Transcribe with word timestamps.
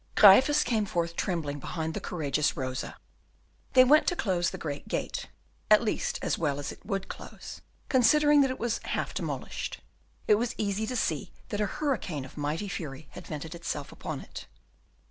Gryphus 0.15 0.63
came 0.63 0.87
forth 0.87 1.15
trembling 1.15 1.59
behind 1.59 1.93
the 1.93 1.99
courageous 2.01 2.57
Rosa. 2.57 2.97
They 3.73 3.83
went 3.83 4.07
to 4.07 4.15
close 4.15 4.49
the 4.49 4.57
great 4.57 4.87
gate, 4.87 5.27
at 5.69 5.83
least 5.83 6.17
as 6.23 6.39
well 6.39 6.57
as 6.57 6.71
it 6.71 6.83
would 6.83 7.07
close, 7.07 7.61
considering 7.87 8.41
that 8.41 8.49
it 8.49 8.57
was 8.57 8.79
half 8.79 9.13
demolished. 9.13 9.79
It 10.27 10.39
was 10.39 10.55
easy 10.57 10.87
to 10.87 10.95
see 10.95 11.31
that 11.49 11.61
a 11.61 11.67
hurricane 11.67 12.25
of 12.25 12.35
mighty 12.35 12.67
fury 12.67 13.09
had 13.11 13.27
vented 13.27 13.53
itself 13.53 13.91
upon 13.91 14.21
it. 14.21 14.47